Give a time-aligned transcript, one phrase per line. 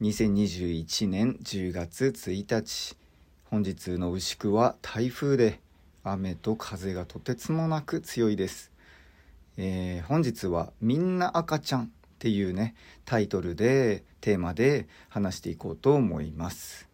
[0.00, 2.96] 2021年10月1日
[3.50, 5.58] 本日の牛久は台風で
[6.04, 8.70] 雨と風がとてつもなく強いです、
[9.56, 11.88] えー、本日は「みんな赤ちゃん」っ
[12.20, 12.76] ていうね
[13.06, 16.88] タイトルでテーマで話していこうと思います、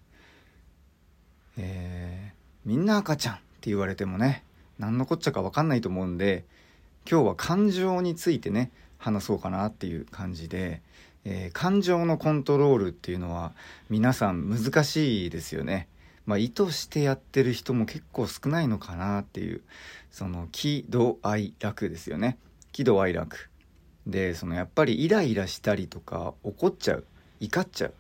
[1.58, 4.44] えー、みんな赤ちゃんって言われてもね
[4.78, 6.46] 何のこっちゃか分かんないと思うんで
[7.06, 10.80] 今日は感情についてね話そうかなっていう感じで
[11.24, 13.52] えー、感情のコントロールっていうのは
[13.88, 15.88] 皆さん難しいですよね。
[16.26, 19.62] まあ、意図してやってる人も結構少ないのかなっていう
[20.10, 22.38] その喜怒哀楽ですよね。
[22.72, 23.50] 喜怒哀楽。
[24.06, 27.04] でそのやっぱりイライラしたりとか怒っちゃう。
[27.40, 27.94] 怒っちゃう。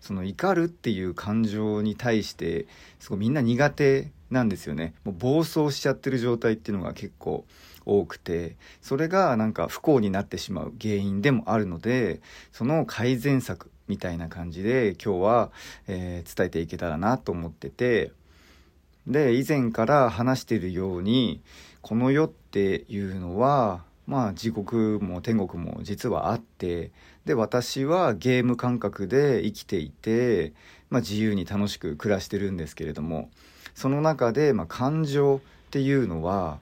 [0.00, 2.66] その怒るっていう感情に対して
[3.00, 4.94] すごいみんな苦手なんですよね。
[5.04, 7.44] もう暴走しちゃってる状態っていうのが結構
[7.88, 12.20] 多くてそれがなんか不幸になってしまう原因でもあるので
[12.52, 15.50] その改善策みたいな感じで今日は、
[15.86, 18.12] えー、伝えていけたらなと思ってて
[19.06, 21.40] で以前から話しているように
[21.80, 26.90] この世っていうのはまあ地獄も天国も実はあって
[27.28, 30.54] で私はゲーム感覚で生きていて、
[30.90, 33.30] まあ、自由に楽しく暮らしてるんですけれども
[33.74, 36.58] その中で、まあ、感情っていうのは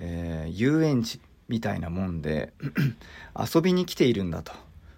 [0.00, 2.52] えー、遊園地みたいなもんで
[3.38, 4.52] 遊びに来ているんだと。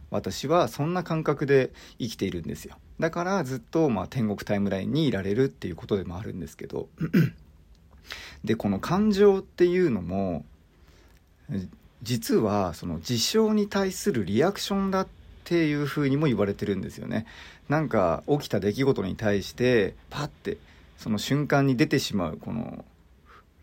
[0.08, 2.76] 私はそんな感覚で生きているんですよ。
[3.00, 6.88] だからずっとまあ天国タイムラインにいられるっていうことでもあるんですけど
[8.44, 10.44] でこの感情っていうのも
[12.02, 15.08] 実はその事象に対するリアクションだっ
[15.44, 17.26] ていうふうにも言われてるんですよね。
[17.68, 20.58] なんか起きた出来事に対してパッて
[20.98, 22.84] その瞬間に出てしまうこの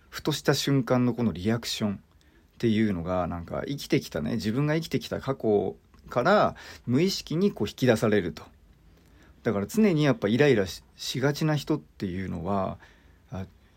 [0.09, 1.97] ふとした瞬間のこのリアクションっ
[2.59, 4.33] ていうのがなんか生きてきたね。
[4.33, 5.75] 自分が生きてきた過去
[6.09, 8.43] から無意識にこう引き出されると。
[9.41, 12.77] だから常にやっぱイライラしがちな人っていうのは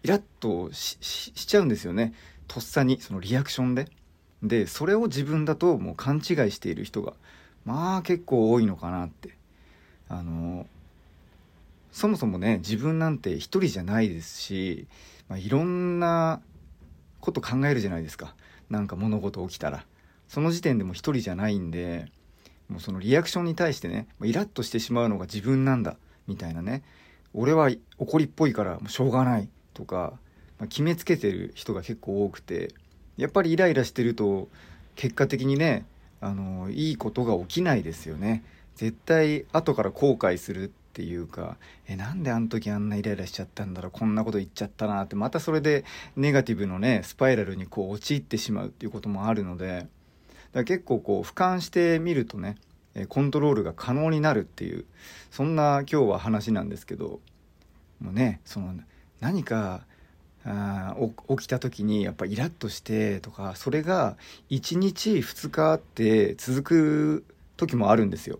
[0.05, 0.99] イラッとし
[1.33, 2.13] ちゃうんですよね。
[2.47, 3.89] とっさにそのリアクションで。
[4.43, 7.15] でそれを自分だともう勘違いしている人が
[7.65, 9.31] まあ結構多いのかなって。
[10.09, 10.67] あの
[11.93, 14.87] そもそもね自分なんて一人じゃないですし
[15.29, 16.41] まあ、いろんな
[17.21, 18.35] こと考えるじゃないですか。
[18.71, 19.85] なんか物事起きたら。
[20.29, 22.07] その時点でも一人じゃないんで
[22.69, 25.97] もうそのリアクションに対してねイラッとしてしまうのが自分なんだ
[26.27, 26.83] みたいなね。
[27.33, 30.15] 俺は怒りっぽいからもうしょうがないとか、
[30.59, 32.75] まあ、決めつけてる人が結構多くて
[33.17, 34.49] やっぱりイライラしてると
[34.95, 35.85] 結果的にね
[36.21, 38.43] あのいいことが起きないですよね。
[38.77, 41.57] 絶対後から後悔するっていうか
[41.87, 45.85] えなんであの時あんなイライラしちゃったんだろうこんなこと言っちゃったなってまたそれで
[46.17, 49.89] ネガティブのねスパイラルにこう陥ってしまうっていうこともあるのでだか
[50.55, 52.57] ら結構こう俯瞰してみるとね
[53.09, 54.87] コントロールが可能になるっていう
[55.31, 57.21] そんな今日は話なんですけど
[58.01, 58.75] もうねその
[59.21, 59.85] 何か
[60.45, 60.97] あ
[61.29, 64.17] 起きた時にやっぱイラッとしてとかそれが
[64.49, 68.39] 1日2日って続く時もあるんですよ。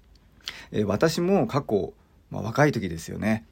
[0.72, 1.92] え、私も過去、
[2.30, 3.44] まあ、若い時ですよね。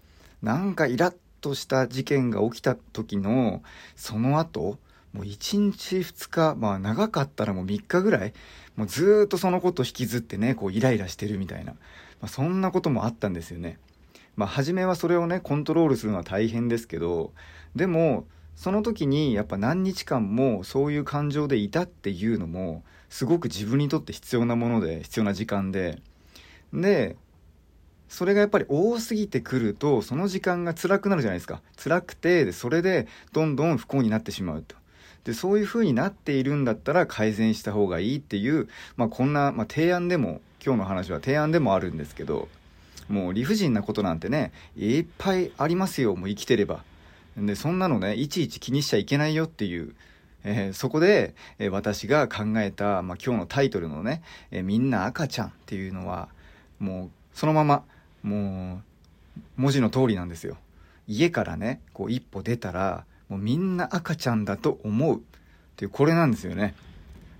[0.42, 3.62] なんかイラッとした事件が起きた時の
[3.96, 4.78] その後
[5.12, 8.32] もう1日2日まあ長かったらもう3日ぐらい
[8.76, 11.78] もうずっとそのこと引きずってねこうイライラしてるみたいな、ま
[12.22, 13.78] あ、そんなこともあったんですよね。
[14.36, 17.32] まあ初めはそれをねコントロールするのは大変ですけど
[17.76, 26.00] でもその時にやっぱ何日間もそういう感情でいたっていうのもすごく自分にとって必要なもので必要な時間で。
[26.72, 27.16] で
[28.08, 31.60] それがやっぱり多すぎてくるとその時間が辛くなるじゃないですか。
[31.76, 34.76] 辛くてでそれでどんどん不幸になってしまうと。
[35.24, 42.48] でそういう風になっているんだったら改善した方がいいっていう、まあ、こんな、まあ、提案でも今日の話は提案でもあるんですけど
[43.08, 46.14] もう理不尽なことなんてねいっぱいありますよ。
[46.14, 46.84] もう生きてれば。
[47.36, 49.94] でそんなのねいちいち気にしちゃいけないよっていう。
[50.46, 56.28] えー、そこで、えー、私が考えた、まあ、今日のタイトルのね、えー、みんな赤ちゃんっていうのは、
[56.78, 57.82] もうそのまま
[58.22, 58.82] も
[59.38, 60.58] う文字の通りなんですよ。
[61.08, 65.22] 家からねこう一歩出たらもうみんな赤ちゃんだと思う。
[65.74, 66.74] っていうこれなんですよね。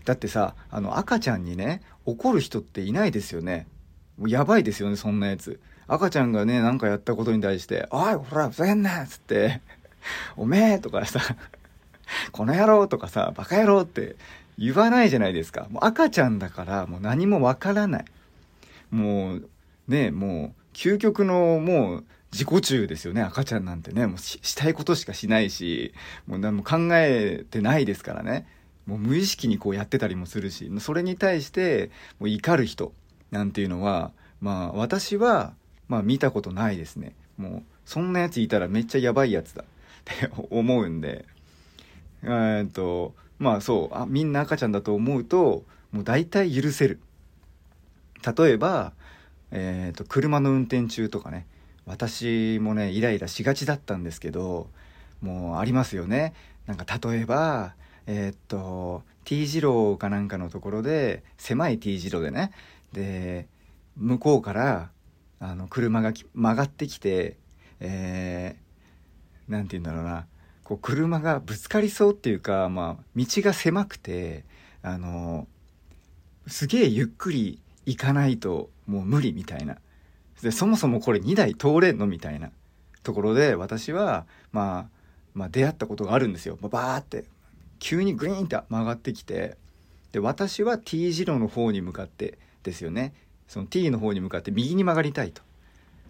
[0.05, 3.67] だってさあの赤ちゃんにね怒る人っていないですよね。
[4.27, 5.61] やばいですよねそんなやつ。
[5.87, 9.61] 赤ちゃんがね何かやったことに対して「おいほらふざけんな!」っつって
[10.37, 11.21] 「おめえ!」とかさ
[12.33, 14.17] 「この野郎!」とかさ「バカ野郎!」って
[14.59, 18.05] 言わないじゃないですかもう赤ちゃんだからもう何もわからない
[18.91, 19.49] もう
[19.89, 25.95] ねもう究極のもう自己中ですよね赤ちゃんなんてねもうしたいことしかしないし
[26.27, 28.47] もう何も考えてないですからね
[28.87, 32.93] もう無意識にこうやってたりもするしそれに対してもう怒る人
[33.31, 34.13] なんていうのは
[34.45, 35.55] まあ私は、
[35.89, 37.15] まあ見たことないですね。
[37.39, 39.65] もう、そんなやついたらめっちゃやばいやつだ
[40.05, 41.25] っ て思うんで、
[42.23, 47.01] えっと、まあそうあ、みんな赤ちゃんだと思うと、もう大体許せる。
[48.37, 48.93] 例えば、
[49.51, 51.47] えっ、と、車の運転中とかね、
[51.87, 54.69] 私もね、イライラしがちだったんですけど、
[55.21, 56.35] もうありますよね。
[56.67, 57.75] なんか例えば、
[58.07, 62.53] えっと、T 字路かなんかのところで、狭い T 字路でね、
[62.93, 63.47] で、
[63.97, 64.91] 向こうから、
[65.41, 67.37] あの、車が曲がってきて、
[67.81, 70.27] えー、なんて言うんだろうな、
[70.65, 74.45] こう車がぶつかりそうっていうか、まあ、道が狭くて、
[74.83, 75.47] あの、
[76.47, 79.79] すげえゆっくり行かないともう無理みたいな。
[80.43, 82.51] で、そもそもこれ2台通れんのみたいな
[83.03, 84.95] ところで、私は、まあ、
[85.35, 86.59] まあ出会ったことがあるんですよ。
[86.61, 87.25] バーって、
[87.79, 89.57] 急にグリーンって曲がってきて、
[90.13, 93.13] で、私は T 字路の方に向かってですよね。
[93.49, 95.43] その T の方に向かって右に曲がりたいと。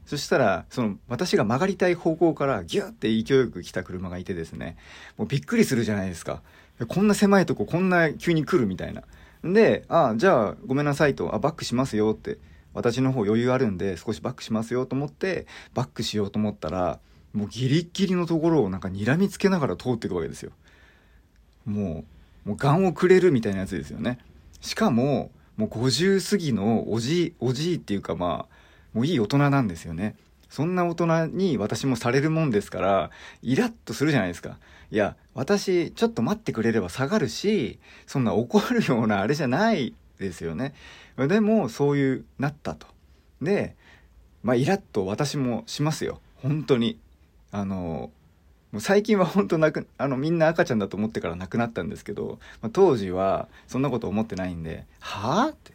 [0.07, 4.77] そしたら、その、私が曲がりたい方向からギュッて勢いよく来た車がいてですね、
[5.17, 6.43] もうびっくりするじゃないですか。
[6.89, 9.03] こんな狭いとここんな急に来るみたいな。
[9.45, 12.39] で、あじゃあごめんなさいと、あ、バックしますよって、
[12.75, 16.99] 私の方余裕あるんで少しバックしますよと思って、バックしようと思ったら、
[17.33, 20.53] もうギリギリのところをなんか睨みつけながら通っていくわけですよ。
[21.65, 22.05] も
[22.45, 24.19] う、もうガンをくれるみたいなやつですよね。
[24.61, 28.55] しかも、もう50過ぎのおじい、おじいっていうかまあ、
[28.95, 30.17] もういい大人なんですよね。
[30.49, 33.11] そんな大人に私もされるもんですから、
[33.43, 34.59] イラッとするじゃないですか。
[34.91, 40.75] いや、私、ちょっと待ってくれれば下がるし、そんな怒るようなあれじゃないですよね。
[41.17, 42.87] でも、そういう、なったと。
[43.43, 43.75] で、
[44.45, 46.21] まあ、イラッと私もしますよ。
[46.37, 47.01] 本当に。
[47.51, 48.13] あの、
[48.71, 55.73] もう最近は本当なく、あの、みんな赤ちゃんだと思ってから亡くなったんですけど、まあ、当時はそんなこと思ってないんで、はぁって。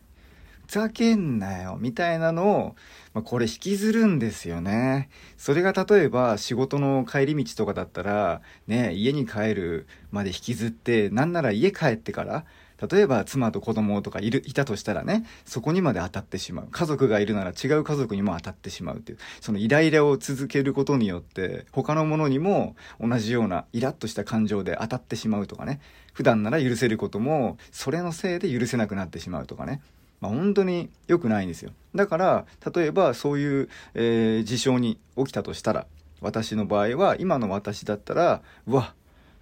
[0.70, 2.76] ざけんなよ、みたいなのを、
[3.16, 5.10] まあ、これ引きずるんですよね。
[5.36, 12.46] それが例えば仕事の帰り道とかだったら、ね、家に帰るまで引きずって、なんなら家帰ってから、
[12.88, 16.68] 例えば妻と子供とかいる、いたとしたらね、そこにまで当たってしまう。
[16.70, 25.82] 家族がいるなら違う家族にも当たってしまうっていう、そのイライラを続けることによって、他のものにも同じようなイラッとした感情で当たってしまうとかね、
[26.14, 29.82] 普段なら許せることも、それのせいで許せなくなってしまうとかね。
[30.22, 31.72] まあ、本当に良くないんですよ。
[31.96, 35.88] だから、例えばそういう、えー、事象に起きたとしたら、
[36.22, 38.94] 私の場合は、今の私だったら、うわ、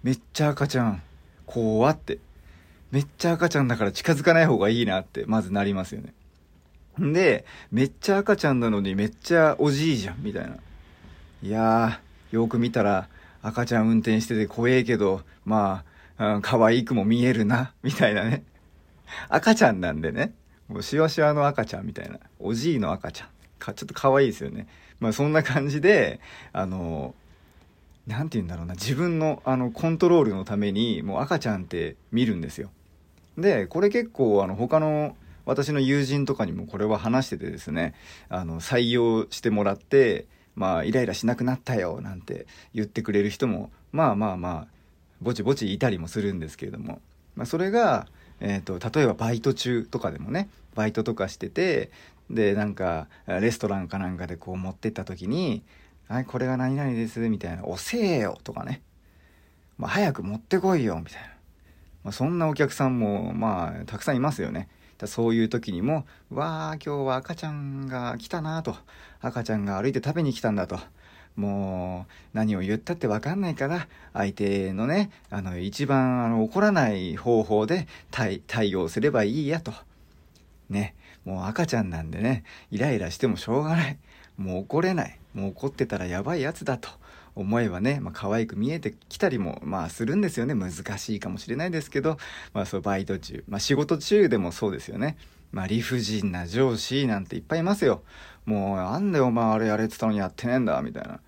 [0.02, 1.02] めっちゃ赤ちゃん、
[1.46, 2.18] 怖って。
[2.90, 6.14] めっちゃ赤ちゃんだから近づかない方がいいなって、まずなりますよね。
[6.98, 10.56] で、めっちゃ赤ちゃんなのにめっちゃおじいじゃん、みたいな。
[11.42, 13.08] いやー、よく見たら、
[13.42, 15.84] 赤ちゃん運転してて怖えけど、ま
[16.16, 18.44] あ、可愛くも見えるな、みたいなね。
[19.28, 20.32] 赤ちゃんなんでね。
[20.68, 22.18] もうしわしわの赤ちゃんみたいな。
[22.38, 23.28] おじいの赤ちゃん。
[23.58, 24.66] か、ちょっと可愛いですよね。
[25.00, 26.20] まあそんな感じで、
[26.52, 27.14] あの、
[28.06, 32.70] なんて言うんだろうな、自分のあのコントロールのためにもう赤ちゃんって見るんですよ。
[33.36, 37.94] で、これ結構あの他の私の友人とかにもこれは話しててですね、
[38.28, 44.66] あの採用してもらって、まあイライラしなくなったよなんて言ってくれる人も、まあまあまあ、
[45.20, 47.00] ぼちぼちいたりもするんですけれども、
[47.36, 48.06] まあそれが、
[48.40, 51.90] え、ー、と、例えばバイト中とかでもね、バイトとかしてて、
[52.30, 55.62] で、なんか、レストランかなんかでこう持ってった時に、
[56.08, 58.82] はい、これが何々です、みたいな、遅えよとかね。
[59.78, 61.28] まあ、早く持ってこいよ、みたいな。
[62.04, 64.68] まあ、そんなお客さんも、まあ、たくさんいますよね。
[65.06, 68.76] そういう時にも、わあ、今日は赤ちゃんが来たなと。
[69.20, 70.78] 赤ちゃんが歩いて食べに来たんだと。
[71.38, 79.72] もう何を言ったって分かんないから相手のねあの一番あの怒らない方法で対応すればいいやと
[80.68, 82.42] ねもう赤ちゃんなんでね
[82.72, 83.98] イライラしてもしょうがない
[84.36, 86.90] もう怒れないもう怒ってたらやばいやつだと
[87.36, 90.54] 思えばね、まあ、可愛く見えてきたりも、まあ、するんですよね。
[90.54, 92.18] 難しいかもしれないですけど、
[92.52, 95.16] まあ、そう、バイト中、まあ、仕事中でもそうですよね。
[95.52, 98.02] まあ、理不尽な上司なんていっぱいいますよ。
[98.44, 101.20] もう、なんでお前あれやれてたのにやってねえんだ、みたいな。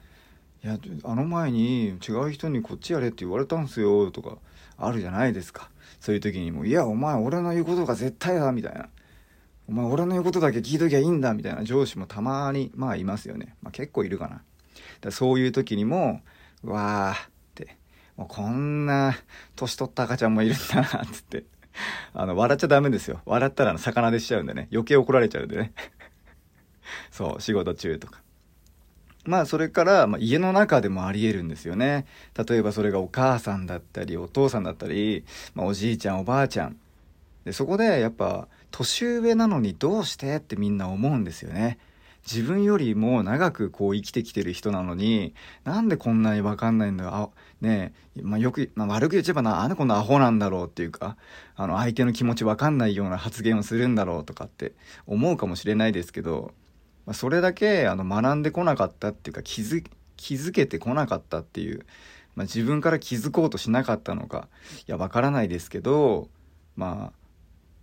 [0.63, 4.37] いやあの前に違う人にこっちやれって言われたんすよとか
[4.77, 5.71] あるじゃないですか。
[6.01, 8.89] そういう時にも「いやお前俺の言うことが絶対だ」みたいな
[9.69, 11.65] 「お前俺の言うことだけ聞いときゃいいんだ」みたいな。
[11.65, 14.43] 上司もたまにまあいますよね、まあ、結構いるかな。
[15.01, 16.21] だそういう時にも
[16.63, 17.77] 「わー」って
[18.17, 19.17] もうこんな
[19.57, 21.45] 年取った赤ちゃんもいるんだなつって。
[22.13, 23.23] あの笑っちゃダメですよ。
[23.25, 24.69] 笑ったら魚でしちゃうんでね。
[24.73, 25.73] 余計怒られちゃうんでね。
[27.11, 28.21] そう仕事中とか。
[29.25, 32.07] まあそれから、まあ、家の中でもあり得るんですよね。
[32.49, 35.25] 例えばそれがお母さんだったり、お父さんだったり、
[35.55, 36.77] まあ、おじいちゃん、おばあちゃん。
[37.45, 41.79] で、そこでやっぱ年上なのにどうしてってみんな思うんですよね。
[42.31, 45.35] 自分よりも長くこう生きてきてる人なのに、
[45.65, 51.17] なんでこんなにわかんないんだよあ、ねえ、まあ、よく、まあ、悪く言っちゃえばな、あんでこんなアホなんだろうっていうか、
[51.57, 54.73] あの、相手の気持ちわかんないような発言をするんだろうとかって
[55.07, 56.53] 思うかもしれないですけど、
[57.11, 59.85] まあ、それだけ、あの、学んでこなかったっていうか、気づ、
[60.17, 61.85] 気づけてこなかったっていう、
[62.37, 64.47] まあ、自分から気づこうとしなかったのか、
[64.87, 66.29] いや、わからないですけど、
[66.77, 67.13] まあ、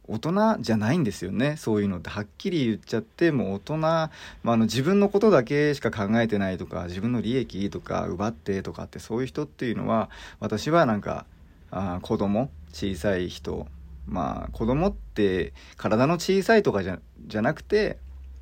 [0.07, 2.09] 大人じゃないんですよねそういうのって。
[2.09, 4.11] はっきり言っちゃってもう大人、まあ、
[4.45, 11.25] あの自分のことだけしか考えてないとか自分の利益とか奪ってとかってそういう人っていうのは私はなんか
[11.71, 13.67] あ子供小さい人
[14.05, 17.97] まあ子供って体の小さいとかじゃじゃなくて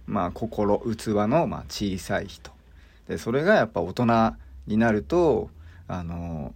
[0.05, 2.51] まあ心器のまあ小さい人
[3.07, 4.35] でそれがやっぱ大人
[4.67, 5.49] になると
[5.87, 6.53] あの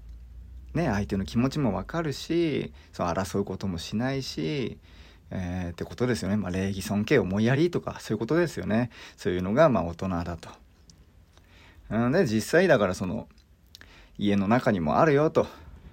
[0.73, 4.77] ね相手の気持ちもわかるしそう争うこともしないし
[5.31, 6.37] えー、ってことですよね。
[6.37, 8.89] まあ、礼儀尊敬思いやりとかそういうことですよね。
[9.15, 10.49] そういうのがまあ大人だと。
[11.89, 13.27] なので実際だからその
[14.17, 15.47] 家の中にもあるよと。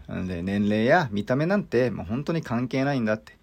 [0.09, 3.36] で年齢や見た目なんてもう本当に関係ないんだって。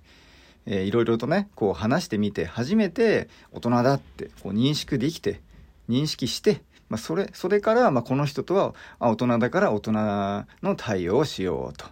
[0.65, 5.41] えー、いろいろとねこう話してみて初めて大人だってこう認識できて
[5.89, 9.91] 認識して、まあ、それそれからまあこの人とは大人だから大人
[10.61, 11.85] の対応をしようと。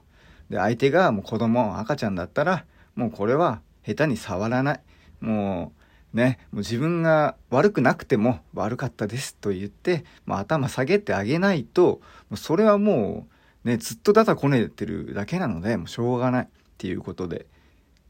[0.49, 4.81] で相手がもう子供赤ちゃんだったらもうこれは下手に触らない。
[5.19, 5.81] もう
[6.17, 13.27] ね、もう自分が悪くなくても悪かったですと言って、まあ、頭下げてあげないと、もうそれはも
[13.63, 16.47] うね、ずっとダダこねてるだけなので、もうしょうがないっ
[16.77, 17.45] ていうことで。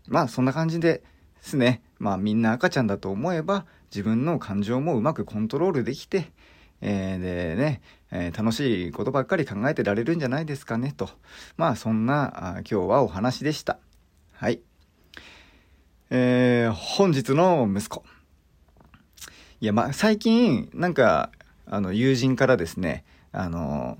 [0.07, 1.03] まあそんな感じで
[1.41, 1.81] すね。
[1.99, 6.31] まあみんな赤ちゃんだと思えば自分の感情もうまくコントロールできて、
[6.81, 7.81] えー、でね、
[8.11, 11.09] えー、楽しいことばっかり考えてられるんじゃないですかねと。
[11.57, 13.79] まあそんなあ今日はお話でした。
[14.33, 14.61] はい。
[16.09, 18.03] えー、本日の息子。
[19.61, 21.29] いや、まあ、最近、なんか、
[21.67, 23.99] あの、友人からですね、あの、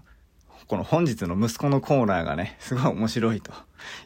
[0.67, 3.51] この本日の息子のコーナーがね、 すごい面白いと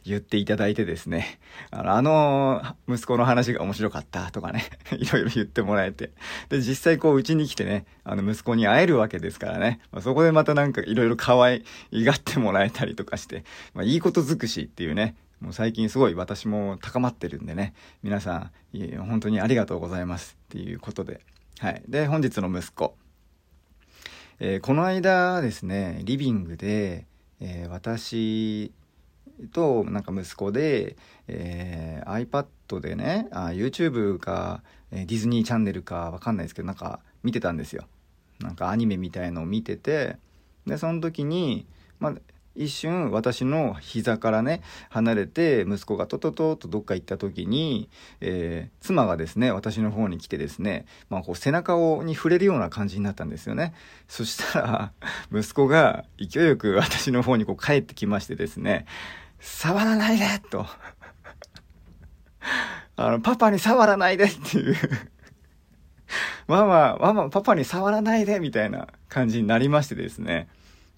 [0.04, 1.40] 言っていただいてですね、
[1.72, 4.66] あの、あの息子の話が面白かったとかね、
[4.98, 6.12] いろいろ言ってもらえて、
[6.50, 13.44] で、実際こう、うちに来てね、あの、息子に会えるわけですからね、まあ、そこでまたなんかいろいろ可愛いがってもらえたりとかして、
[13.74, 21.22] まあ、いいこと尽くしっていうね、もう最近すごい私も高まってるんでね、皆さん、本当にありがとうございますっていうことで。
[21.60, 21.84] はい。
[21.88, 22.96] で、本日の息子。
[24.40, 27.06] えー、この間ですね、リビングで、
[27.40, 28.74] えー、私
[29.54, 34.62] となんか息子で、えー、iPad でねあ YouTube か、
[34.92, 37.86] えー、ディズニーチャンネルかわかんないですけどなんか見てたんですよ。
[38.40, 40.18] なんかアニメみたいのを見てて
[40.68, 41.66] でその時に、
[42.00, 42.16] まあ、
[42.56, 47.90] 一瞬私の膝からね離れて息子がトトトとどっか行った時に、
[48.22, 53.74] えー、妻がですね私の方に来てですね、まあ、こう背中をに触れるような感じになったんですよね
[54.08, 54.92] そしたら
[55.32, 58.86] 息子が勢いよく私の方にこう帰ってきましてですね
[59.40, 60.66] 「触らないで!」と
[62.96, 64.76] あの「パパに触らないで!」っていう
[66.48, 70.48] ママママパパに触らないでみたいな感じになりましてですね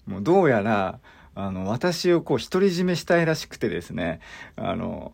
[0.06, 1.00] もうどうやら
[1.38, 4.18] あの、私をこう独り占めしたいらしくてですね、
[4.56, 5.12] あの、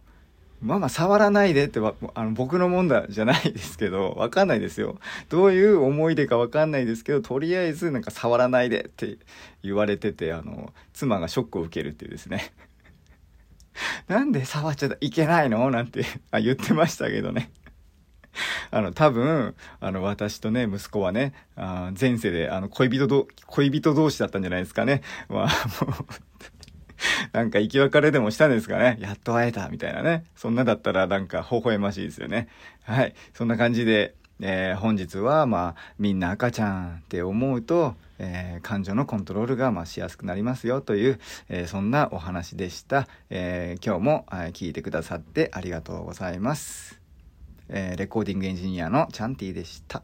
[0.62, 4.98] ママ触らないでってあの僕のもんだじゃないですけど、わかんないですよ。
[5.28, 9.18] どういう思い出かわかんないですけど、とりあえずなんか触らないでって
[9.62, 12.54] 言われてて、あの、妻がショックを受けるっていうですね。
[14.08, 15.70] なんで触っちゃいけないの？
[15.70, 17.50] なんてあ言ってましたけどね。
[18.70, 25.02] あの、多分、あの、私とね、息子はね、あ前世で、あの、恋人ど、恋人同士だったんじゃないですかね。
[25.28, 26.04] まあ、もう
[27.32, 28.96] なんか生き別れでもしたんですかね。
[29.00, 30.24] やっと会えた、みたいなね。
[30.36, 32.48] そんなだったらなんか微笑ましいですよね。
[32.82, 33.14] はい。
[33.32, 43.08] そんな感じで、えー、本日は、まあ、みんな赤ちゃんって思うと、えー、感情のコントロールが、まあ、しやすくなりますよという、えー、そんなお話でした。
[43.30, 47.03] え今日も、え聞いてくださってありがとうございます。
[47.68, 50.02] えー、レコーディングエンジニアのチャンティでした。